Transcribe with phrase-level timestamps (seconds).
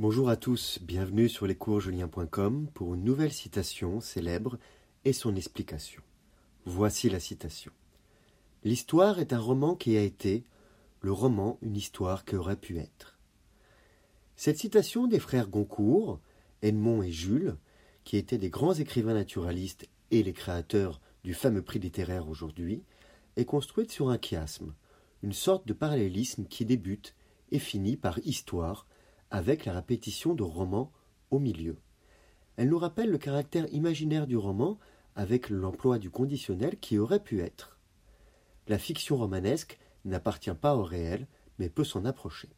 [0.00, 4.58] Bonjour à tous, bienvenue sur lescoursjulien.com pour une nouvelle citation célèbre
[5.04, 6.00] et son explication.
[6.64, 7.70] Voici la citation.
[8.64, 10.44] L'histoire est un roman qui a été,
[11.02, 13.18] le roman une histoire qui aurait pu être.
[14.36, 16.18] Cette citation des frères Goncourt,
[16.62, 17.58] Edmond et Jules,
[18.04, 22.84] qui étaient des grands écrivains naturalistes et les créateurs du fameux prix littéraire aujourd'hui,
[23.36, 24.72] est construite sur un chiasme,
[25.22, 27.14] une sorte de parallélisme qui débute
[27.52, 28.86] et finit par histoire
[29.30, 30.92] avec la répétition de roman
[31.30, 31.76] au milieu.
[32.56, 34.78] Elle nous rappelle le caractère imaginaire du roman
[35.14, 37.78] avec l'emploi du conditionnel qui aurait pu être.
[38.68, 41.26] La fiction romanesque n'appartient pas au réel,
[41.58, 42.48] mais peut s'en approcher.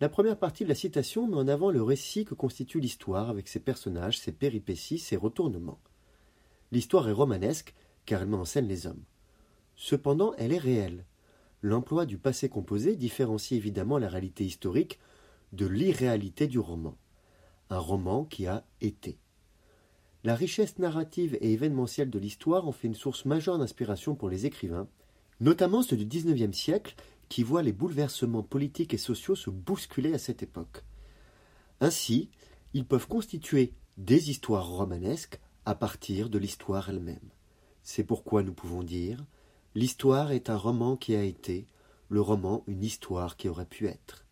[0.00, 3.48] La première partie de la citation met en avant le récit que constitue l'histoire avec
[3.48, 5.80] ses personnages, ses péripéties, ses retournements.
[6.70, 7.74] L'histoire est romanesque
[8.06, 9.02] car elle met en scène les hommes.
[9.74, 11.04] Cependant, elle est réelle.
[11.62, 15.00] L'emploi du passé composé différencie évidemment la réalité historique
[15.52, 16.96] de l'irréalité du roman,
[17.70, 19.18] un roman qui a été.
[20.24, 24.46] La richesse narrative et événementielle de l'histoire en fait une source majeure d'inspiration pour les
[24.46, 24.88] écrivains,
[25.40, 26.96] notamment ceux du XIXe siècle
[27.28, 30.82] qui voient les bouleversements politiques et sociaux se bousculer à cette époque.
[31.80, 32.30] Ainsi,
[32.74, 37.30] ils peuvent constituer des histoires romanesques à partir de l'histoire elle-même.
[37.82, 39.24] C'est pourquoi nous pouvons dire
[39.74, 41.68] L'histoire est un roman qui a été,
[42.08, 44.24] le roman une histoire qui aurait pu être.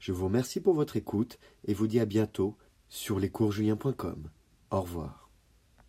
[0.00, 2.56] Je vous remercie pour votre écoute et vous dis à bientôt
[2.88, 4.30] sur lescoursjulien.com.
[4.70, 5.29] Au revoir.